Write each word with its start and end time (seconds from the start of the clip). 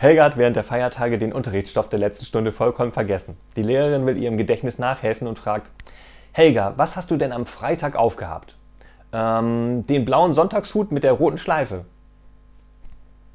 Helga 0.00 0.24
hat 0.24 0.38
während 0.38 0.56
der 0.56 0.64
Feiertage 0.64 1.18
den 1.18 1.30
Unterrichtsstoff 1.30 1.90
der 1.90 1.98
letzten 1.98 2.24
Stunde 2.24 2.52
vollkommen 2.52 2.90
vergessen. 2.90 3.36
Die 3.54 3.62
Lehrerin 3.62 4.06
will 4.06 4.16
ihrem 4.16 4.38
Gedächtnis 4.38 4.78
nachhelfen 4.78 5.28
und 5.28 5.38
fragt, 5.38 5.70
Helga, 6.32 6.72
was 6.78 6.96
hast 6.96 7.10
du 7.10 7.18
denn 7.18 7.32
am 7.32 7.44
Freitag 7.44 7.96
aufgehabt? 7.96 8.56
Ähm, 9.12 9.86
den 9.86 10.06
blauen 10.06 10.32
Sonntagshut 10.32 10.90
mit 10.90 11.04
der 11.04 11.12
roten 11.12 11.36
Schleife. 11.36 11.84